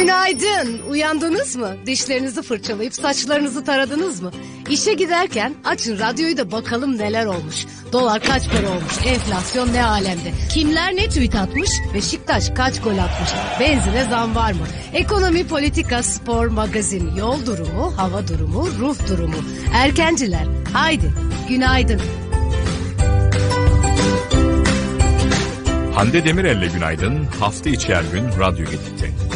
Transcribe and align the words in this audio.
Günaydın. 0.00 0.80
Uyandınız 0.88 1.56
mı? 1.56 1.76
Dişlerinizi 1.86 2.42
fırçalayıp 2.42 2.94
saçlarınızı 2.94 3.64
taradınız 3.64 4.20
mı? 4.20 4.32
İşe 4.70 4.94
giderken 4.94 5.54
açın 5.64 5.98
radyoyu 5.98 6.36
da 6.36 6.52
bakalım 6.52 6.98
neler 6.98 7.26
olmuş. 7.26 7.66
Dolar 7.92 8.22
kaç 8.22 8.48
para 8.48 8.68
olmuş? 8.68 9.06
Enflasyon 9.06 9.72
ne 9.72 9.84
alemde? 9.84 10.32
Kimler 10.52 10.96
ne 10.96 11.08
tweet 11.08 11.34
atmış? 11.34 11.70
Beşiktaş 11.94 12.50
kaç 12.50 12.82
gol 12.82 12.98
atmış? 12.98 13.30
Benzine 13.60 14.04
zam 14.04 14.34
var 14.34 14.52
mı? 14.52 14.66
Ekonomi, 14.92 15.46
politika, 15.46 16.02
spor, 16.02 16.46
magazin, 16.46 17.16
yol 17.16 17.46
durumu, 17.46 17.92
hava 17.96 18.28
durumu, 18.28 18.68
ruh 18.78 18.96
durumu. 19.08 19.36
Erkenciler, 19.74 20.46
haydi 20.72 21.14
günaydın. 21.48 22.00
Hande 25.94 26.24
Demirel'le 26.24 26.72
günaydın. 26.74 27.24
Hafta 27.40 27.70
içi 27.70 27.94
her 27.94 28.02
gün 28.02 28.40
Radyo 28.40 28.64
Gedik'te. 28.64 29.29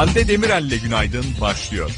Hande 0.00 0.28
Demirel'le 0.28 0.82
günaydın 0.82 1.24
başlıyor. 1.40 1.90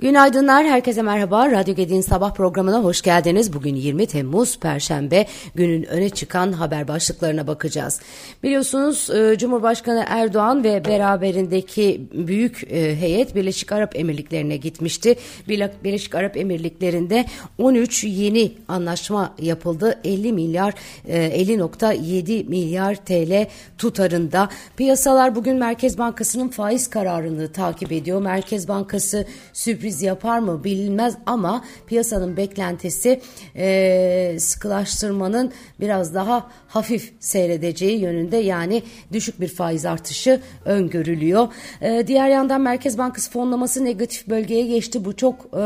Günaydınlar, 0.00 0.66
herkese 0.66 1.02
merhaba. 1.02 1.50
Radyo 1.50 1.74
Gedi'nin 1.74 2.00
sabah 2.00 2.34
programına 2.34 2.84
hoş 2.84 3.02
geldiniz. 3.02 3.52
Bugün 3.52 3.74
20 3.74 4.06
Temmuz 4.06 4.58
Perşembe 4.58 5.26
günün 5.54 5.82
öne 5.82 6.10
çıkan 6.10 6.52
haber 6.52 6.88
başlıklarına 6.88 7.46
bakacağız. 7.46 8.00
Biliyorsunuz 8.42 9.10
e, 9.10 9.38
Cumhurbaşkanı 9.38 10.04
Erdoğan 10.08 10.64
ve 10.64 10.84
beraberindeki 10.84 12.08
büyük 12.12 12.64
e, 12.70 13.00
heyet 13.00 13.34
Birleşik 13.34 13.72
Arap 13.72 13.96
Emirlikleri'ne 13.96 14.56
gitmişti. 14.56 15.16
Birleşik 15.48 16.14
Arap 16.14 16.36
Emirlikleri'nde 16.36 17.24
13 17.58 18.04
yeni 18.04 18.52
anlaşma 18.68 19.34
yapıldı. 19.38 20.00
50 20.04 20.32
milyar, 20.32 20.74
50.7 21.08 22.40
e, 22.40 22.42
milyar 22.42 22.94
TL 22.94 23.46
tutarında. 23.78 24.48
Piyasalar 24.76 25.34
bugün 25.34 25.56
Merkez 25.56 25.98
Bankası'nın 25.98 26.48
faiz 26.48 26.90
kararını 26.90 27.52
takip 27.52 27.92
ediyor. 27.92 28.22
Merkez 28.22 28.68
Bankası 28.68 29.26
sürpriz 29.52 29.87
sürpriz 29.88 30.02
yapar 30.02 30.38
mı 30.38 30.64
bilinmez 30.64 31.14
ama 31.26 31.64
piyasanın 31.86 32.36
beklentisi 32.36 33.20
e, 33.56 34.36
sıkılaştırmanın 34.38 35.52
biraz 35.80 36.14
daha 36.14 36.46
hafif 36.68 37.12
seyredeceği 37.20 38.00
yönünde 38.00 38.36
yani 38.36 38.82
düşük 39.12 39.40
bir 39.40 39.48
faiz 39.48 39.86
artışı 39.86 40.40
öngörülüyor. 40.64 41.48
E, 41.80 42.06
diğer 42.06 42.28
yandan 42.28 42.60
Merkez 42.60 42.98
Bankası 42.98 43.30
fonlaması 43.30 43.84
negatif 43.84 44.28
bölgeye 44.28 44.66
geçti. 44.66 45.04
Bu 45.04 45.16
çok 45.16 45.46
e, 45.52 45.58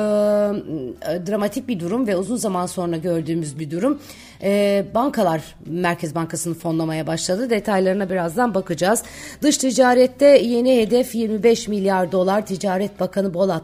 dramatik 1.27 1.69
bir 1.69 1.81
durum 1.81 2.07
ve 2.07 2.17
uzun 2.17 2.37
zaman 2.37 2.67
sonra 2.67 2.97
gördüğümüz 2.97 3.59
bir 3.59 3.71
durum 3.71 3.99
e, 4.43 4.85
bankalar 4.95 5.43
Merkez 5.67 6.15
Bankası'nı 6.15 6.55
fonlamaya 6.55 7.07
başladı. 7.07 7.51
Detaylarına 7.51 8.11
birazdan 8.11 8.55
bakacağız. 8.55 9.03
Dış 9.43 9.59
ticarette 9.59 10.27
yeni 10.27 10.77
hedef 10.81 11.15
25 11.15 11.69
milyar 11.69 12.13
dolar 12.13 12.47
Ticaret 12.47 13.01
Bakanı 13.01 13.35
Bolat 13.35 13.63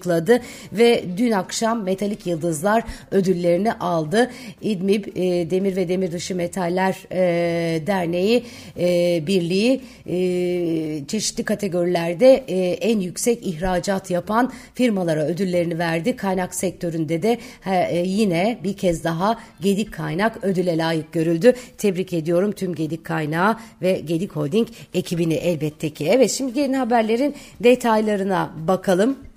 açıkladı 0.00 0.40
ve 0.72 1.04
dün 1.16 1.30
akşam 1.30 1.82
Metalik 1.82 2.26
Yıldızlar 2.26 2.84
ödüllerini 3.10 3.72
aldı. 3.72 4.30
İdmib 4.62 5.04
e, 5.04 5.50
Demir 5.50 5.76
ve 5.76 5.88
Demir 5.88 6.12
Dışı 6.12 6.34
Metaller 6.34 6.96
e, 7.12 7.86
Derneği 7.86 8.44
e, 8.78 9.22
Birliği 9.26 9.80
e, 10.06 11.06
çeşitli 11.06 11.44
kategorilerde 11.44 12.44
e, 12.48 12.58
en 12.58 13.00
yüksek 13.00 13.46
ihracat 13.46 14.10
yapan 14.10 14.52
firmalara 14.74 15.24
ödüllerini 15.24 15.78
verdi. 15.78 16.16
Kaynak 16.16 16.54
sektöründe 16.54 17.22
de 17.22 17.38
e, 17.66 17.96
yine 18.06 18.58
bir 18.64 18.76
kez 18.76 19.04
daha 19.04 19.38
Gedik 19.60 19.92
Kaynak 19.92 20.44
ödüle 20.44 20.76
layık 20.78 21.12
görüldü. 21.12 21.52
Tebrik 21.78 22.12
ediyorum 22.12 22.52
tüm 22.52 22.74
Gedik 22.74 23.04
Kaynağı 23.04 23.56
ve 23.82 24.00
Gedik 24.06 24.36
Holding 24.36 24.68
ekibini 24.94 25.34
elbette 25.34 25.90
ki. 25.90 26.08
Evet 26.10 26.30
şimdi 26.30 26.52
gelin 26.52 26.72
haberlerin 26.72 27.34
detaylarına 27.60 28.50
bakalım. 28.68 29.29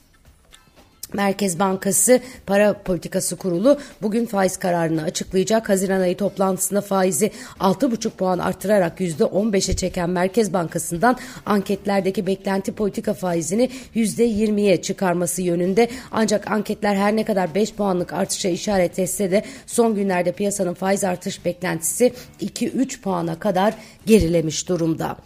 Merkez 1.13 1.59
Bankası 1.59 2.19
Para 2.45 2.73
Politikası 2.73 3.35
Kurulu 3.35 3.79
bugün 4.01 4.25
faiz 4.25 4.57
kararını 4.57 5.03
açıklayacak. 5.03 5.69
Haziran 5.69 6.01
ayı 6.01 6.17
toplantısında 6.17 6.81
faizi 6.81 7.31
6,5 7.59 8.09
puan 8.09 8.39
arttırarak 8.39 8.99
%15'e 8.99 9.75
çeken 9.75 10.09
Merkez 10.09 10.53
Bankası'ndan 10.53 11.17
anketlerdeki 11.45 12.27
beklenti 12.27 12.71
politika 12.71 13.13
faizini 13.13 13.69
%20'ye 13.95 14.81
çıkarması 14.81 15.41
yönünde. 15.41 15.87
Ancak 16.11 16.51
anketler 16.51 16.95
her 16.95 17.15
ne 17.15 17.23
kadar 17.25 17.55
5 17.55 17.73
puanlık 17.73 18.13
artışa 18.13 18.49
işaret 18.49 18.99
etse 18.99 19.31
de 19.31 19.43
son 19.65 19.95
günlerde 19.95 20.31
piyasanın 20.31 20.73
faiz 20.73 21.03
artış 21.03 21.45
beklentisi 21.45 22.13
2-3 22.41 23.01
puana 23.01 23.39
kadar 23.39 23.73
gerilemiş 24.05 24.69
durumda. 24.69 25.17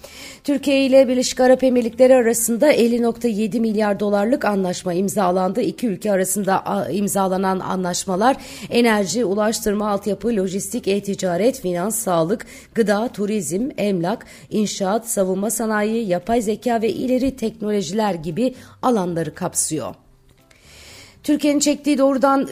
Türkiye 0.43 0.85
ile 0.85 1.07
Birleşik 1.07 1.39
Arap 1.39 1.63
Emirlikleri 1.63 2.15
arasında 2.15 2.73
50.7 2.73 3.59
milyar 3.59 3.99
dolarlık 3.99 4.45
anlaşma 4.45 4.93
imzalandı 4.93 5.61
iki 5.77 5.87
ülke 5.87 6.11
arasında 6.11 6.87
imzalanan 6.91 7.59
anlaşmalar 7.59 8.37
enerji, 8.69 9.25
ulaştırma, 9.25 9.89
altyapı, 9.89 10.27
lojistik, 10.27 10.87
e-ticaret, 10.87 11.61
finans, 11.61 11.95
sağlık, 11.95 12.45
gıda, 12.75 13.07
turizm, 13.07 13.69
emlak, 13.77 14.25
inşaat, 14.49 15.09
savunma 15.09 15.49
sanayi, 15.49 16.07
yapay 16.07 16.41
zeka 16.41 16.81
ve 16.81 16.89
ileri 16.89 17.35
teknolojiler 17.35 18.13
gibi 18.13 18.55
alanları 18.81 19.35
kapsıyor. 19.35 20.06
Türkiye'nin 21.27 21.59
çektiği 21.59 21.97
doğrudan 21.97 22.47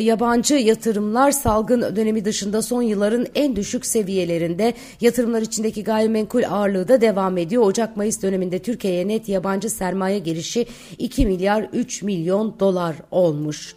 yabancı 0.00 0.54
yatırımlar 0.54 1.30
salgın 1.30 1.96
dönemi 1.96 2.24
dışında 2.24 2.62
son 2.62 2.82
yılların 2.82 3.26
en 3.34 3.56
düşük 3.56 3.86
seviyelerinde 3.86 4.74
yatırımlar 5.00 5.42
içindeki 5.42 5.84
gayrimenkul 5.84 6.42
ağırlığı 6.42 6.88
da 6.88 7.00
devam 7.00 7.38
ediyor. 7.38 7.62
Ocak-Mayıs 7.62 8.22
döneminde 8.22 8.58
Türkiye'ye 8.58 9.08
net 9.08 9.28
yabancı 9.28 9.70
sermaye 9.70 10.18
girişi 10.18 10.66
2 10.98 11.26
milyar 11.26 11.68
3 11.72 12.02
milyon 12.02 12.60
dolar 12.60 12.96
olmuş. 13.10 13.74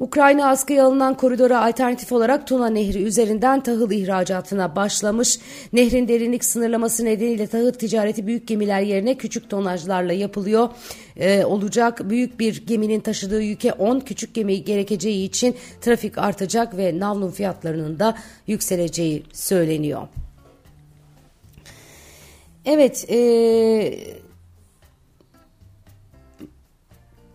Ukrayna 0.00 0.48
askıya 0.48 0.86
alınan 0.86 1.14
koridora 1.14 1.64
alternatif 1.64 2.12
olarak 2.12 2.46
Tuna 2.46 2.66
Nehri 2.66 3.02
üzerinden 3.02 3.60
tahıl 3.60 3.90
ihracatına 3.90 4.76
başlamış. 4.76 5.38
Nehrin 5.72 6.08
derinlik 6.08 6.44
sınırlaması 6.44 7.04
nedeniyle 7.04 7.46
tahıl 7.46 7.72
ticareti 7.72 8.26
büyük 8.26 8.48
gemiler 8.48 8.80
yerine 8.80 9.14
küçük 9.14 9.50
tonajlarla 9.50 10.12
yapılıyor. 10.12 10.68
Ee, 11.16 11.44
olacak 11.44 12.10
büyük 12.10 12.40
bir 12.40 12.66
geminin 12.66 13.00
taşıdığı 13.00 13.42
yüke 13.42 13.72
10 13.72 14.00
küçük 14.00 14.34
gemi 14.34 14.64
gerekeceği 14.64 15.26
için 15.26 15.56
trafik 15.80 16.18
artacak 16.18 16.76
ve 16.76 16.98
navlun 16.98 17.30
fiyatlarının 17.30 17.98
da 17.98 18.16
yükseleceği 18.46 19.22
söyleniyor. 19.32 20.08
Evet, 22.64 23.04
eee 23.08 24.19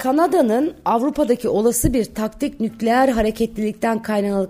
Kanada'nın 0.05 0.73
Avrupa'daki 0.85 1.49
olası 1.49 1.93
bir 1.93 2.05
taktik 2.05 2.59
nükleer 2.59 3.09
hareketlilikten 3.09 4.01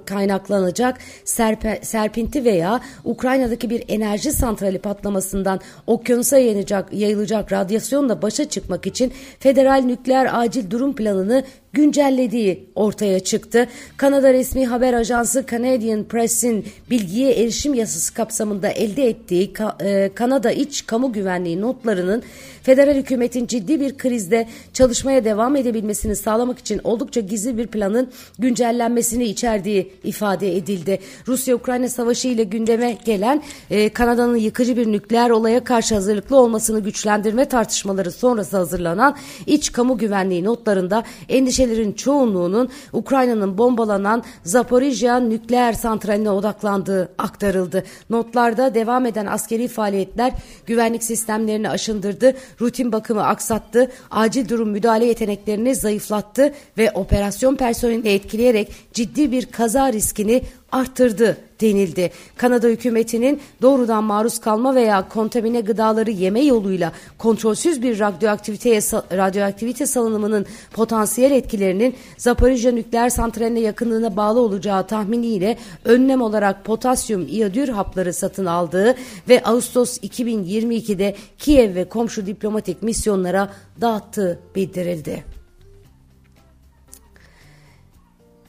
kaynaklanacak 0.06 0.98
serpe, 1.26 1.80
serpinti 1.82 2.46
veya 2.46 2.82
Ukrayna'daki 3.04 3.70
bir 3.70 3.84
enerji 3.88 4.32
santrali 4.32 4.80
patlamasından 4.80 5.60
okyanusa 5.88 6.38
yayılacak, 6.38 6.94
yayılacak 6.94 7.52
radyasyonla 7.52 8.22
başa 8.22 8.50
çıkmak 8.50 8.88
için 8.88 9.14
federal 9.40 9.82
nükleer 9.82 10.30
acil 10.42 10.72
durum 10.72 10.96
planını 10.96 11.44
güncellediği 11.76 12.70
ortaya 12.76 13.20
çıktı. 13.20 13.68
Kanada 13.98 14.34
resmi 14.34 14.66
haber 14.66 14.94
ajansı 14.94 15.46
Canadian 15.52 16.04
Press'in 16.04 16.66
bilgiye 16.90 17.32
erişim 17.34 17.74
yasası 17.74 18.14
kapsamında 18.14 18.70
elde 18.70 19.08
ettiği 19.08 19.54
e, 19.80 20.10
Kanada 20.16 20.52
iç 20.52 20.86
kamu 20.86 21.14
güvenliği 21.14 21.62
notlarının 21.62 22.24
federal 22.66 22.96
hükümetin 22.96 23.48
ciddi 23.48 23.80
bir 23.80 23.98
krizde 23.98 24.48
çalışmaya 24.74 25.26
devam 25.26 25.56
edebilmesini 25.56 26.16
sağlamak 26.16 26.60
için 26.60 26.82
oldukça 26.84 27.22
gizli 27.22 27.58
bir 27.58 27.68
planın 27.68 28.10
güncellenmesini 28.40 29.24
içerdiği 29.24 29.94
ifade 30.04 30.58
edildi. 30.58 31.00
Rusya-Ukrayna 31.28 31.90
savaşı 31.90 32.28
ile 32.28 32.44
gündeme 32.44 32.98
gelen 33.06 33.44
e, 33.70 33.90
Kanada'nın 33.90 34.38
yıkıcı 34.38 34.78
bir 34.78 34.92
nükleer 34.92 35.30
olaya 35.30 35.64
karşı 35.64 35.96
hazırlıklı 35.96 36.38
olmasını 36.38 36.80
güçlendirme 36.80 37.46
tartışmaları 37.46 38.12
sonrası 38.12 38.58
hazırlanan 38.58 39.16
iç 39.46 39.72
kamu 39.72 39.98
güvenliği 39.98 40.44
notlarında 40.44 41.04
endişe 41.30 41.56
endişelerin 41.66 41.94
çoğunluğunun 41.94 42.70
Ukrayna'nın 42.94 43.58
bombalanan 43.58 44.24
Zaporijya 44.44 45.20
nükleer 45.20 45.74
santraline 45.74 46.30
odaklandığı 46.30 47.10
aktarıldı. 47.18 47.84
Notlarda 48.10 48.76
devam 48.76 49.06
eden 49.06 49.26
askeri 49.26 49.68
faaliyetler 49.68 50.34
güvenlik 50.66 51.04
sistemlerini 51.04 51.70
aşındırdı, 51.70 52.36
rutin 52.62 52.92
bakımı 52.92 53.28
aksattı, 53.28 53.92
acil 54.12 54.50
durum 54.50 54.70
müdahale 54.70 55.06
yeteneklerini 55.06 55.76
zayıflattı 55.76 56.54
ve 56.78 56.92
operasyon 56.92 57.56
personelini 57.56 58.10
etkileyerek 58.10 58.72
ciddi 58.94 59.32
bir 59.32 59.46
kaza 59.46 59.94
riskini 59.94 60.42
arttırdı 60.72 61.38
denildi. 61.62 62.12
Kanada 62.38 62.68
hükümetinin 62.68 63.42
doğrudan 63.62 64.04
maruz 64.04 64.40
kalma 64.40 64.76
veya 64.76 65.10
kontamine 65.10 65.62
gıdaları 65.62 66.12
yeme 66.12 66.42
yoluyla 66.42 66.92
kontrolsüz 67.18 67.82
bir 67.82 68.00
radyoaktiviteye 68.00 68.80
radyoaktivite 69.12 69.86
salınımının 69.86 70.46
potansiyel 70.74 71.32
etkilerinin 71.32 71.96
Zaporijya 72.18 72.72
nükleer 72.72 73.10
santraline 73.10 73.60
yakınlığına 73.60 74.16
bağlı 74.16 74.40
olacağı 74.40 74.88
tahminiyle 74.88 75.58
önlem 75.86 76.22
olarak 76.22 76.66
potasyum 76.66 77.28
iyodür 77.28 77.70
hapları 77.70 78.14
satın 78.14 78.46
aldığı 78.46 78.96
ve 79.30 79.44
Ağustos 79.44 79.98
2022'de 79.98 81.16
Kiev 81.38 81.76
ve 81.76 81.90
komşu 81.90 82.26
diplomatik 82.26 82.84
misyonlara 82.84 83.50
dağıttığı 83.82 84.40
bildirildi. 84.56 85.35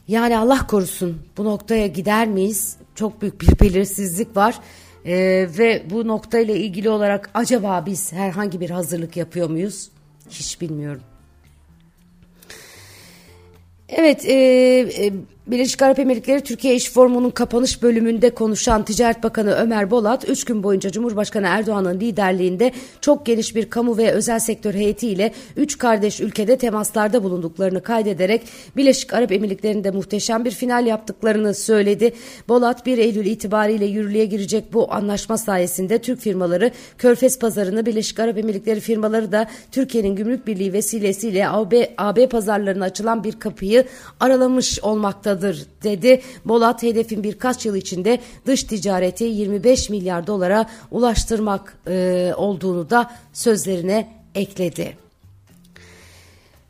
Yani 0.07 0.37
Allah 0.37 0.67
korusun 0.67 1.21
bu 1.37 1.45
noktaya 1.45 1.87
gider 1.87 2.27
miyiz? 2.27 2.77
Çok 2.95 3.21
büyük 3.21 3.41
bir 3.41 3.59
belirsizlik 3.59 4.37
var. 4.37 4.59
Ee, 5.05 5.47
ve 5.57 5.83
bu 5.89 6.07
noktayla 6.07 6.55
ilgili 6.55 6.89
olarak 6.89 7.29
acaba 7.33 7.83
biz 7.85 8.13
herhangi 8.13 8.59
bir 8.59 8.69
hazırlık 8.69 9.17
yapıyor 9.17 9.49
muyuz? 9.49 9.89
Hiç 10.29 10.61
bilmiyorum. 10.61 11.01
Evet, 13.89 14.25
e, 14.25 14.33
e, 15.05 15.13
Birleşik 15.47 15.81
Arap 15.81 15.99
Emirlikleri 15.99 16.41
Türkiye 16.41 16.75
İş 16.75 16.91
Forumu'nun 16.91 17.29
kapanış 17.29 17.83
bölümünde 17.83 18.29
konuşan 18.29 18.85
Ticaret 18.85 19.23
Bakanı 19.23 19.51
Ömer 19.51 19.91
Bolat, 19.91 20.29
3 20.29 20.45
gün 20.45 20.63
boyunca 20.63 20.91
Cumhurbaşkanı 20.91 21.47
Erdoğan'ın 21.47 21.99
liderliğinde 21.99 22.71
çok 23.01 23.25
geniş 23.25 23.55
bir 23.55 23.69
kamu 23.69 23.97
ve 23.97 24.11
özel 24.11 24.39
sektör 24.39 24.73
heyetiyle 24.73 25.33
3 25.55 25.77
kardeş 25.77 26.19
ülkede 26.19 26.57
temaslarda 26.57 27.23
bulunduklarını 27.23 27.83
kaydederek 27.83 28.41
Birleşik 28.75 29.13
Arap 29.13 29.31
Emirlikleri'nde 29.31 29.91
muhteşem 29.91 30.45
bir 30.45 30.51
final 30.51 30.85
yaptıklarını 30.85 31.53
söyledi. 31.53 32.13
Bolat 32.49 32.85
1 32.85 32.97
Eylül 32.97 33.25
itibariyle 33.25 33.85
yürürlüğe 33.85 34.25
girecek 34.25 34.73
bu 34.73 34.93
anlaşma 34.93 35.37
sayesinde 35.37 35.99
Türk 35.99 36.19
firmaları 36.19 36.71
Körfez 36.97 37.39
pazarını 37.39 37.85
Birleşik 37.85 38.19
Arap 38.19 38.37
Emirlikleri 38.37 38.79
firmaları 38.79 39.31
da 39.31 39.47
Türkiye'nin 39.71 40.15
gümrük 40.15 40.47
birliği 40.47 40.73
vesilesiyle 40.73 41.49
AB, 41.49 41.89
AB 41.97 42.29
pazarlarına 42.29 42.85
açılan 42.85 43.23
bir 43.23 43.39
kapıyı 43.39 43.85
aralamış 44.19 44.79
olmaktadır 44.79 45.36
noktadır 45.37 45.65
dedi. 45.83 46.21
Bolat 46.45 46.83
hedefin 46.83 47.23
birkaç 47.23 47.65
yıl 47.65 47.75
içinde 47.75 48.19
dış 48.45 48.63
ticareti 48.63 49.23
25 49.23 49.89
milyar 49.89 50.27
dolara 50.27 50.65
ulaştırmak 50.91 51.77
e, 51.87 52.33
olduğunu 52.37 52.89
da 52.89 53.11
sözlerine 53.33 54.07
ekledi. 54.35 55.06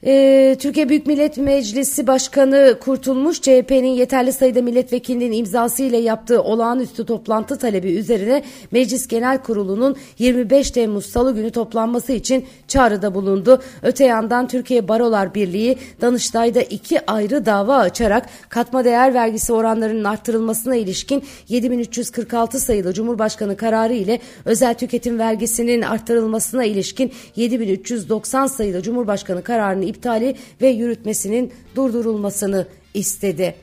Ee, 0.09 0.55
Türkiye 0.59 0.89
Büyük 0.89 1.07
Millet 1.07 1.37
Meclisi 1.37 2.07
Başkanı 2.07 2.77
Kurtulmuş 2.79 3.41
CHP'nin 3.41 3.87
yeterli 3.87 4.33
sayıda 4.33 4.61
milletvekilinin 4.61 5.31
imzası 5.31 5.83
ile 5.83 5.97
yaptığı 5.97 6.43
olağanüstü 6.43 7.05
toplantı 7.05 7.57
talebi 7.57 7.91
üzerine 7.91 8.43
Meclis 8.71 9.07
Genel 9.07 9.43
Kurulu'nun 9.43 9.95
25 10.19 10.71
Temmuz 10.71 11.05
Salı 11.05 11.35
günü 11.35 11.51
toplanması 11.51 12.13
için 12.13 12.45
çağrıda 12.67 13.15
bulundu. 13.15 13.61
Öte 13.83 14.05
yandan 14.05 14.47
Türkiye 14.47 14.87
Barolar 14.87 15.35
Birliği 15.35 15.77
Danıştay'da 16.01 16.61
iki 16.61 17.11
ayrı 17.11 17.45
dava 17.45 17.77
açarak 17.77 18.25
katma 18.49 18.85
değer 18.85 19.13
vergisi 19.13 19.53
oranlarının 19.53 20.03
arttırılmasına 20.03 20.75
ilişkin 20.75 21.23
7346 21.49 22.59
sayılı 22.59 22.93
Cumhurbaşkanı 22.93 23.57
kararı 23.57 23.93
ile 23.93 24.19
özel 24.45 24.73
tüketim 24.73 25.19
vergisinin 25.19 25.81
arttırılmasına 25.81 26.63
ilişkin 26.65 27.11
7390 27.35 28.47
sayılı 28.47 28.81
Cumhurbaşkanı 28.81 29.43
kararını 29.43 29.96
iptali 29.97 30.35
ve 30.61 30.67
yürütmesinin 30.67 31.53
durdurulmasını 31.75 32.67
istedi. 32.93 33.55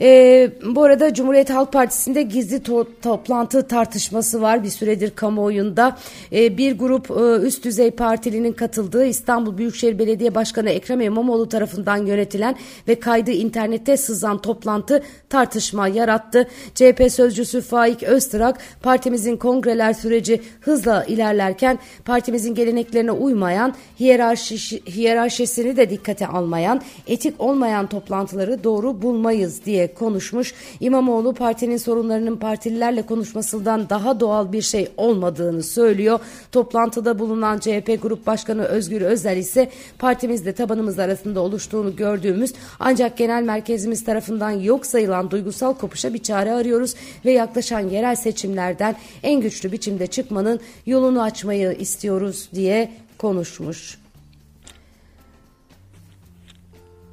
E, 0.00 0.50
bu 0.74 0.82
arada 0.82 1.14
Cumhuriyet 1.14 1.50
Halk 1.50 1.72
Partisi'nde 1.72 2.22
gizli 2.22 2.62
to 2.62 2.86
toplantı 3.02 3.68
tartışması 3.68 4.42
var 4.42 4.62
bir 4.62 4.68
süredir 4.68 5.10
kamuoyunda. 5.10 5.96
E, 6.32 6.58
bir 6.58 6.78
grup 6.78 7.10
e, 7.10 7.46
üst 7.46 7.64
düzey 7.64 7.90
partilinin 7.90 8.52
katıldığı 8.52 9.06
İstanbul 9.06 9.58
Büyükşehir 9.58 9.98
Belediye 9.98 10.34
Başkanı 10.34 10.70
Ekrem 10.70 11.00
İmamoğlu 11.00 11.48
tarafından 11.48 12.06
yönetilen 12.06 12.56
ve 12.88 12.94
kaydı 12.94 13.30
internette 13.30 13.96
sızan 13.96 14.42
toplantı 14.42 15.02
tartışma 15.28 15.88
yarattı. 15.88 16.48
CHP 16.74 17.12
sözcüsü 17.12 17.60
Faik 17.60 18.02
Öztrak 18.02 18.58
partimizin 18.82 19.36
kongreler 19.36 19.92
süreci 19.92 20.42
hızla 20.60 21.04
ilerlerken 21.04 21.78
partimizin 22.04 22.54
geleneklerine 22.54 23.12
uymayan 23.12 23.74
hiyerarşi, 24.00 24.84
hiyerarşisini 24.86 25.76
de 25.76 25.90
dikkate 25.90 26.26
almayan 26.26 26.82
etik 27.06 27.40
olmayan 27.40 27.86
toplantıları 27.86 28.64
doğru 28.64 29.02
bulmayız 29.02 29.64
diye 29.64 29.87
konuşmuş. 29.94 30.54
İmamoğlu 30.80 31.34
partinin 31.34 31.76
sorunlarının 31.76 32.36
partililerle 32.36 33.02
konuşmasından 33.02 33.88
daha 33.90 34.20
doğal 34.20 34.52
bir 34.52 34.62
şey 34.62 34.88
olmadığını 34.96 35.62
söylüyor. 35.62 36.20
Toplantıda 36.52 37.18
bulunan 37.18 37.58
CHP 37.58 38.02
Grup 38.02 38.26
Başkanı 38.26 38.64
Özgür 38.64 39.00
Özel 39.00 39.36
ise 39.36 39.70
partimizle 39.98 40.52
tabanımız 40.52 40.98
arasında 40.98 41.40
oluştuğunu 41.40 41.96
gördüğümüz 41.96 42.52
ancak 42.80 43.18
genel 43.18 43.42
merkezimiz 43.42 44.04
tarafından 44.04 44.50
yok 44.50 44.86
sayılan 44.86 45.30
duygusal 45.30 45.74
kopuşa 45.74 46.14
bir 46.14 46.22
çare 46.22 46.52
arıyoruz 46.52 46.94
ve 47.24 47.32
yaklaşan 47.32 47.80
yerel 47.80 48.16
seçimlerden 48.16 48.96
en 49.22 49.40
güçlü 49.40 49.72
biçimde 49.72 50.06
çıkmanın 50.06 50.60
yolunu 50.86 51.22
açmayı 51.22 51.72
istiyoruz 51.72 52.48
diye 52.54 52.90
konuşmuş. 53.18 53.98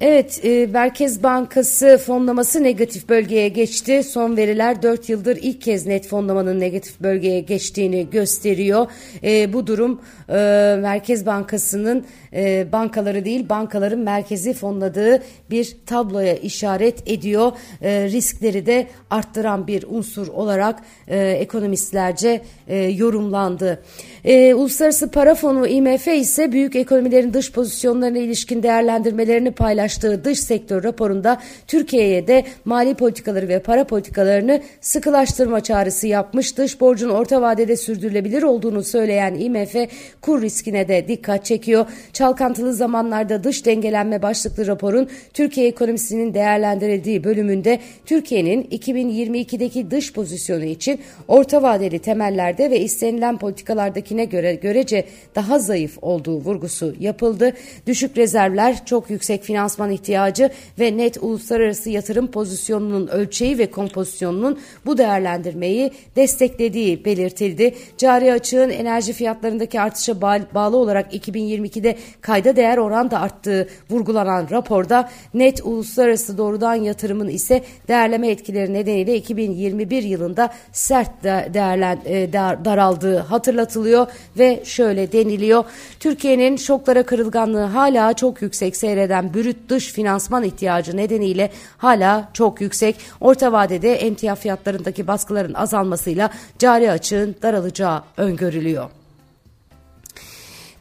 Evet, 0.00 0.44
e, 0.44 0.66
Merkez 0.66 1.22
Bankası 1.22 1.98
fonlaması 2.06 2.62
negatif 2.62 3.08
bölgeye 3.08 3.48
geçti. 3.48 4.02
Son 4.02 4.36
veriler 4.36 4.82
4 4.82 5.08
yıldır 5.08 5.38
ilk 5.42 5.60
kez 5.60 5.86
net 5.86 6.06
fonlamanın 6.06 6.60
negatif 6.60 7.00
bölgeye 7.00 7.40
geçtiğini 7.40 8.10
gösteriyor. 8.10 8.86
E, 9.22 9.52
bu 9.52 9.66
durum 9.66 10.00
e, 10.28 10.34
Merkez 10.80 11.26
Bankası'nın 11.26 12.04
e, 12.32 12.72
bankaları 12.72 13.24
değil 13.24 13.48
bankaların 13.48 13.98
merkezi 13.98 14.52
fonladığı 14.52 15.22
bir 15.50 15.76
tabloya 15.86 16.34
işaret 16.34 17.10
ediyor. 17.10 17.52
E, 17.82 18.08
riskleri 18.08 18.66
de 18.66 18.86
arttıran 19.10 19.66
bir 19.66 19.84
unsur 19.88 20.28
olarak 20.28 20.82
e, 21.08 21.30
ekonomistlerce 21.30 22.42
e, 22.68 22.76
yorumlandı. 22.76 23.82
E, 24.24 24.54
Uluslararası 24.54 25.10
Para 25.10 25.34
Fonu 25.34 25.66
IMF 25.66 26.08
ise 26.08 26.52
büyük 26.52 26.76
ekonomilerin 26.76 27.34
dış 27.34 27.52
pozisyonlarına 27.52 28.18
ilişkin 28.18 28.62
değerlendirmelerini 28.62 29.52
paylaştığı 29.86 30.24
dış 30.24 30.40
sektör 30.40 30.84
raporunda 30.84 31.40
Türkiye'ye 31.66 32.26
de 32.26 32.44
mali 32.64 32.94
politikaları 32.94 33.48
ve 33.48 33.58
para 33.58 33.84
politikalarını 33.84 34.62
sıkılaştırma 34.80 35.60
çağrısı 35.60 36.06
yapmış. 36.06 36.58
Dış 36.58 36.80
borcun 36.80 37.10
orta 37.10 37.42
vadede 37.42 37.76
sürdürülebilir 37.76 38.42
olduğunu 38.42 38.82
söyleyen 38.82 39.34
IMF 39.34 39.74
kur 40.20 40.42
riskine 40.42 40.88
de 40.88 41.08
dikkat 41.08 41.44
çekiyor. 41.44 41.86
Çalkantılı 42.12 42.74
zamanlarda 42.74 43.44
dış 43.44 43.66
dengelenme 43.66 44.22
başlıklı 44.22 44.66
raporun 44.66 45.08
Türkiye 45.32 45.66
ekonomisinin 45.66 46.34
değerlendirildiği 46.34 47.24
bölümünde 47.24 47.80
Türkiye'nin 48.06 48.62
2022'deki 48.62 49.90
dış 49.90 50.12
pozisyonu 50.12 50.64
için 50.64 51.00
orta 51.28 51.62
vadeli 51.62 51.98
temellerde 51.98 52.70
ve 52.70 52.80
istenilen 52.80 53.38
politikalardakine 53.38 54.24
göre 54.24 54.54
görece 54.54 55.04
daha 55.34 55.58
zayıf 55.58 55.98
olduğu 56.02 56.38
vurgusu 56.40 56.94
yapıldı. 57.00 57.52
Düşük 57.86 58.16
rezervler, 58.18 58.84
çok 58.84 59.10
yüksek 59.10 59.44
finansman 59.76 59.90
ihtiyacı 59.90 60.50
ve 60.78 60.96
net 60.96 61.16
uluslararası 61.20 61.90
yatırım 61.90 62.26
pozisyonunun 62.26 63.06
ölçeği 63.06 63.58
ve 63.58 63.70
kompozisyonunun 63.70 64.58
bu 64.86 64.98
değerlendirmeyi 64.98 65.92
desteklediği 66.16 67.04
belirtildi. 67.04 67.74
Cari 67.98 68.32
açığın 68.32 68.70
enerji 68.70 69.12
fiyatlarındaki 69.12 69.80
artışa 69.80 70.20
bağlı 70.54 70.76
olarak 70.76 71.14
2022'de 71.14 71.96
kayda 72.20 72.56
değer 72.56 72.78
oran 72.78 73.10
da 73.10 73.20
arttığı 73.20 73.68
vurgulanan 73.90 74.46
raporda 74.50 75.10
net 75.34 75.60
uluslararası 75.64 76.38
doğrudan 76.38 76.74
yatırımın 76.74 77.28
ise 77.28 77.62
değerleme 77.88 78.28
etkileri 78.28 78.72
nedeniyle 78.72 79.16
2021 79.16 80.02
yılında 80.02 80.52
sert 80.72 81.24
değerlen, 81.24 81.98
e, 82.04 82.32
daraldığı 82.32 83.18
hatırlatılıyor 83.18 84.06
ve 84.38 84.60
şöyle 84.64 85.12
deniliyor. 85.12 85.64
Türkiye'nin 86.00 86.56
şoklara 86.56 87.02
kırılganlığı 87.02 87.64
hala 87.64 88.12
çok 88.12 88.42
yüksek 88.42 88.76
seyreden 88.76 89.34
brüt 89.34 89.65
dış 89.68 89.92
finansman 89.92 90.44
ihtiyacı 90.44 90.96
nedeniyle 90.96 91.50
hala 91.78 92.28
çok 92.32 92.60
yüksek. 92.60 92.96
Orta 93.20 93.52
vadede 93.52 93.94
emtia 93.94 94.34
fiyatlarındaki 94.34 95.06
baskıların 95.06 95.54
azalmasıyla 95.54 96.30
cari 96.58 96.90
açığın 96.90 97.36
daralacağı 97.42 98.02
öngörülüyor. 98.16 98.90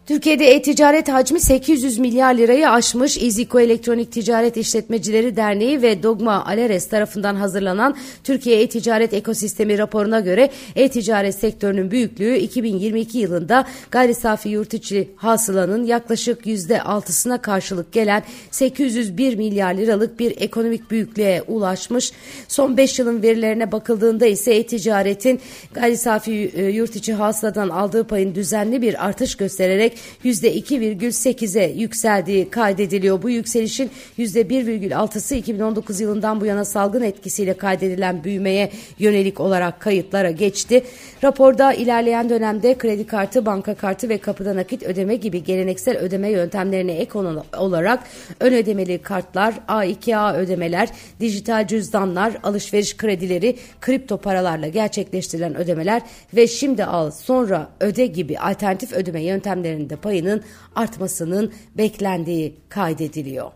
Türkiye'de 0.06 0.46
e-ticaret 0.46 1.10
hacmi 1.10 1.40
800 1.40 1.98
milyar 2.00 2.34
lirayı 2.34 2.70
aşmış. 2.70 3.18
İziko 3.18 3.60
Elektronik 3.60 4.12
Ticaret 4.12 4.58
İşletmecileri 4.58 5.36
Derneği 5.36 5.82
ve 5.82 6.04
Dogma 6.04 6.46
Aleres 6.46 6.90
tarafından 6.90 7.36
hazırlanan 7.36 7.96
Türkiye 8.24 8.62
E-Ticaret 8.62 9.14
Ekosistemi 9.14 9.78
raporuna 9.78 10.20
göre 10.20 10.50
e-ticaret 10.76 11.36
sektörünün 11.36 11.92
büyüklüğü 11.92 12.36
2022 12.36 13.18
yılında 13.18 13.66
gayri 13.92 14.14
safi 14.14 14.50
yurt 14.50 14.74
içi 14.74 15.10
hasılanın 15.16 15.84
yaklaşık 15.84 16.46
%6'sına 16.46 17.42
karşılık 17.42 17.92
gelen 17.92 18.24
801 18.52 19.36
milyar 19.36 19.74
liralık 19.74 20.20
bir 20.20 20.34
ekonomik 20.42 20.92
büyüklüğe 20.92 21.42
ulaşmış. 21.48 22.12
Son 22.48 22.78
5 22.78 23.00
yılın 23.00 23.24
verilerine 23.24 23.72
bakıldığında 23.72 24.26
ise 24.26 24.56
e-ticaretin 24.56 25.40
gayri 25.74 25.98
safi 25.98 26.52
e, 26.56 26.66
yurt 26.66 26.96
içi 26.96 27.14
hasıladan 27.14 27.70
aldığı 27.70 28.08
payın 28.08 28.36
düzenli 28.36 28.82
bir 28.82 29.06
artış 29.06 29.36
göstererek 29.36 29.95
%2,8'e 30.24 31.72
yükseldiği 31.72 32.50
kaydediliyor. 32.50 33.22
Bu 33.22 33.30
yükselişin 33.30 33.92
%1,6'sı 34.18 35.36
2019 35.36 36.00
yılından 36.00 36.42
bu 36.42 36.46
yana 36.46 36.66
salgın 36.66 37.02
etkisiyle 37.02 37.54
kaydedilen 37.54 38.24
büyümeye 38.24 38.72
yönelik 39.00 39.40
olarak 39.40 39.80
kayıtlara 39.80 40.32
geçti. 40.32 40.84
Raporda 41.24 41.74
ilerleyen 41.74 42.30
dönemde 42.30 42.78
kredi 42.78 43.08
kartı, 43.08 43.46
banka 43.46 43.76
kartı 43.76 44.10
ve 44.10 44.18
kapıda 44.18 44.56
nakit 44.56 44.84
ödeme 44.84 45.16
gibi 45.16 45.44
geleneksel 45.44 45.98
ödeme 45.98 46.30
yöntemlerine 46.30 46.94
ek 46.94 47.20
olarak 47.58 48.04
ön 48.40 48.54
ödemeli 48.54 48.98
kartlar, 48.98 49.54
A2A 49.68 50.36
ödemeler, 50.38 50.90
dijital 51.20 51.68
cüzdanlar, 51.68 52.34
alışveriş 52.44 52.98
kredileri, 52.98 53.58
kripto 53.82 54.18
paralarla 54.18 54.68
gerçekleştirilen 54.68 55.58
ödemeler 55.58 56.02
ve 56.36 56.48
şimdi 56.48 56.86
al 56.86 57.12
sonra 57.12 57.70
öde 57.80 58.06
gibi 58.06 58.40
alternatif 58.40 58.94
ödeme 58.94 59.24
yöntemlerinin 59.24 59.85
üzerinde 59.86 59.96
payının 59.96 60.44
artmasının 60.76 61.54
beklendiği 61.78 62.56
kaydediliyor. 62.70 63.52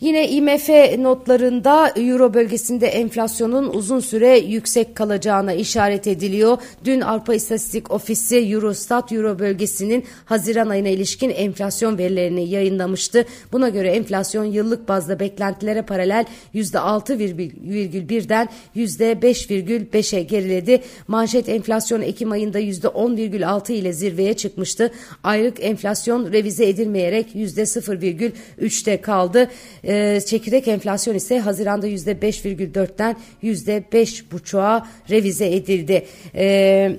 Yine 0.00 0.28
IMF 0.28 0.68
notlarında 0.98 1.92
Euro 1.96 2.34
bölgesinde 2.34 2.86
enflasyonun 2.86 3.70
uzun 3.74 4.00
süre 4.00 4.38
yüksek 4.38 4.94
kalacağına 4.94 5.52
işaret 5.52 6.06
ediliyor. 6.06 6.58
Dün 6.84 7.00
Avrupa 7.00 7.34
İstatistik 7.34 7.90
Ofisi 7.90 8.36
Eurostat 8.36 9.12
Euro 9.12 9.38
bölgesinin 9.38 10.04
Haziran 10.24 10.68
ayına 10.68 10.88
ilişkin 10.88 11.30
enflasyon 11.30 11.98
verilerini 11.98 12.48
yayınlamıştı. 12.48 13.24
Buna 13.52 13.68
göre 13.68 13.88
enflasyon 13.90 14.44
yıllık 14.44 14.88
bazda 14.88 15.20
beklentilere 15.20 15.82
paralel 15.82 16.24
%6,1'den 16.54 18.48
%5,5'e 18.76 20.22
geriledi. 20.22 20.82
Manşet 21.08 21.48
enflasyon 21.48 22.02
Ekim 22.02 22.32
ayında 22.32 22.60
%10,6 22.60 23.72
ile 23.72 23.92
zirveye 23.92 24.34
çıkmıştı. 24.34 24.90
Aylık 25.24 25.64
enflasyon 25.64 26.32
revize 26.32 26.68
edilmeyerek 26.68 27.34
%0,3'te 27.34 29.00
kaldı. 29.00 29.50
E, 29.86 30.20
çekirdek 30.20 30.68
enflasyon 30.68 31.14
ise 31.14 31.38
Haziran'da 31.38 31.88
%5,4'ten 31.88 33.16
%5,5'a 33.42 34.86
revize 35.10 35.54
edildi. 35.56 36.06
E, 36.34 36.96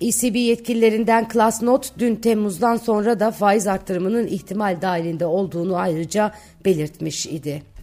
ECB 0.00 0.34
yetkililerinden 0.34 1.28
Klaas 1.28 1.62
Not 1.62 1.98
dün 1.98 2.16
Temmuz'dan 2.16 2.76
sonra 2.76 3.20
da 3.20 3.30
faiz 3.30 3.66
arttırımının 3.66 4.26
ihtimal 4.26 4.82
dahilinde 4.82 5.26
olduğunu 5.26 5.76
ayrıca 5.76 6.32
belirtmiş 6.64 7.26
idi. 7.26 7.73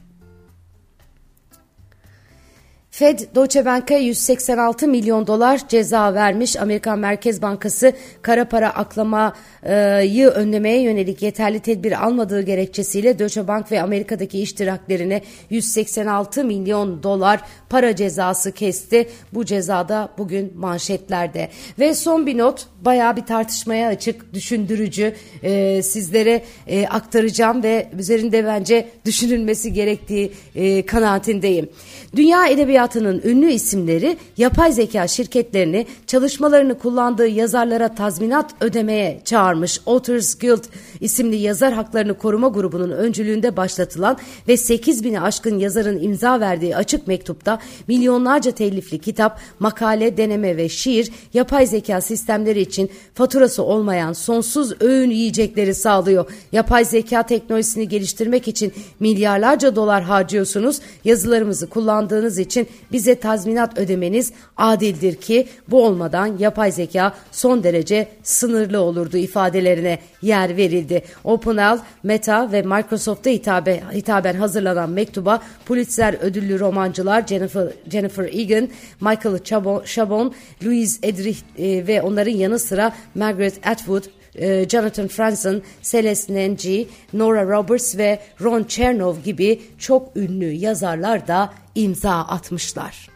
Fed 3.02 3.20
Deutsche 3.36 3.66
Bank'a 3.66 3.96
186 3.96 4.88
milyon 4.88 5.28
dolar 5.28 5.68
ceza 5.68 6.14
vermiş. 6.14 6.58
Amerikan 6.58 7.00
Merkez 7.00 7.42
Bankası 7.42 7.94
kara 8.22 8.46
para 8.46 8.70
aklamayı 8.70 10.28
önlemeye 10.28 10.82
yönelik 10.82 11.22
yeterli 11.22 11.60
tedbir 11.60 12.06
almadığı 12.06 12.42
gerekçesiyle 12.42 13.20
Deutsche 13.20 13.48
Bank 13.48 13.72
ve 13.72 13.82
Amerika'daki 13.82 14.42
iştiraklerine 14.42 15.22
186 15.50 16.44
milyon 16.44 17.04
dolar 17.04 17.42
para 17.70 17.96
cezası 17.96 18.52
kesti. 18.52 19.10
Bu 19.34 19.46
cezada 19.46 20.10
bugün 20.18 20.54
manşetlerde. 20.56 21.50
Ve 21.80 21.96
son 21.96 22.26
bir 22.26 22.38
not 22.38 22.68
bayağı 22.82 23.16
bir 23.16 23.26
tartışmaya 23.26 23.90
açık, 23.90 24.34
düşündürücü 24.34 25.14
e, 25.44 25.82
sizlere 25.84 26.44
e, 26.68 26.88
aktaracağım 26.88 27.64
ve 27.64 27.88
üzerinde 28.00 28.46
bence 28.46 28.90
düşünülmesi 29.06 29.74
gerektiği 29.74 30.32
e, 30.56 30.86
kanaatindeyim. 30.86 31.70
Dünya 32.16 32.48
edebiyatının 32.96 33.22
ünlü 33.24 33.52
isimleri 33.52 34.18
yapay 34.38 34.72
zeka 34.72 35.08
şirketlerini 35.08 35.88
çalışmalarını 36.08 36.80
kullandığı 36.80 37.28
yazarlara 37.28 37.96
tazminat 37.96 38.52
ödemeye 38.62 39.22
çağırmış. 39.26 39.82
Authors 39.86 40.36
Guild 40.36 40.64
isimli 41.00 41.36
yazar 41.36 41.74
haklarını 41.74 42.18
koruma 42.18 42.48
grubunun 42.48 42.92
öncülüğünde 42.92 43.58
başlatılan 43.58 44.18
ve 44.48 44.58
8 44.58 45.04
bini 45.04 45.22
aşkın 45.22 45.60
yazarın 45.60 46.04
imza 46.04 46.40
verdiği 46.40 46.76
açık 46.76 47.08
mektupta 47.08 47.60
milyonlarca 47.88 48.52
telifli 48.52 49.00
kitap, 49.00 49.40
makale, 49.60 50.18
deneme 50.18 50.58
ve 50.58 50.70
şiir 50.70 51.12
yapay 51.34 51.68
zeka 51.68 52.02
sistemleri 52.02 52.62
için 52.62 52.90
faturası 53.14 53.64
olmayan 53.64 54.14
sonsuz 54.14 54.82
öğün 54.82 55.10
yiyecekleri 55.10 55.76
sağlıyor. 55.76 56.32
Yapay 56.52 56.86
zeka 56.86 57.24
teknolojisini 57.24 57.88
geliştirmek 57.88 58.48
için 58.48 58.74
milyarlarca 59.00 59.76
dolar 59.76 60.04
harcıyorsunuz. 60.04 60.80
Yazılarımızı 61.06 61.70
kullandığınız 61.70 62.40
için 62.40 62.68
bize 62.92 63.16
tazminat 63.16 63.78
ödemeniz 63.78 64.34
adildir 64.58 65.16
ki 65.16 65.48
bu 65.68 65.86
olmadan 65.86 66.38
yapay 66.38 66.72
zeka 66.72 67.14
son 67.32 67.64
derece 67.64 68.08
sınırlı 68.24 68.82
olurdu 68.82 69.18
ifadelerine 69.18 70.00
yer 70.22 70.58
verildi. 70.58 71.04
OpenAI, 71.24 71.80
Meta 72.04 72.52
ve 72.52 72.62
Microsoft'a 72.62 73.30
hitabe, 73.30 73.82
hitaben 73.94 74.34
hazırlanan 74.34 74.90
mektuba 74.90 75.42
Pulitzer 75.66 76.14
ödüllü 76.22 76.60
romancılar 76.60 77.28
Jennifer, 77.28 77.68
Jennifer 77.92 78.30
Egan, 78.34 78.70
Michael 79.02 79.44
Chabon, 79.44 79.84
Chabon 79.86 80.34
Louise 80.66 81.08
Edrich 81.08 81.40
e, 81.58 81.88
ve 81.88 82.02
onların 82.02 82.32
yanı 82.32 82.60
sıra 82.60 82.92
Margaret 83.16 83.68
Atwood, 83.68 84.04
e, 84.36 84.70
Jonathan 84.70 85.08
Franzen, 85.08 85.62
Celeste 85.84 86.34
Nengi, 86.34 86.88
Nora 87.14 87.46
Roberts 87.46 87.98
ve 87.98 88.20
Ron 88.42 88.64
Chernov 88.64 89.16
gibi 89.26 89.62
çok 89.78 90.18
ünlü 90.18 90.52
yazarlar 90.52 91.28
da 91.28 91.54
imza 91.76 92.12
atmışlar. 92.12 93.10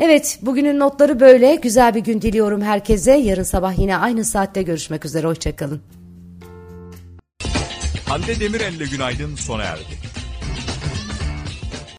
Evet 0.00 0.38
bugünün 0.42 0.78
notları 0.78 1.20
böyle. 1.20 1.54
Güzel 1.54 1.94
bir 1.94 2.00
gün 2.00 2.22
diliyorum 2.22 2.62
herkese. 2.62 3.12
Yarın 3.12 3.42
sabah 3.42 3.78
yine 3.78 3.96
aynı 3.96 4.24
saatte 4.24 4.62
görüşmek 4.62 5.04
üzere. 5.04 5.26
Hoşçakalın. 5.26 5.82
Hande 8.06 8.40
Demirel'le 8.40 8.90
Günaydın 8.90 9.34
sona 9.34 9.62
erdi. 9.62 10.07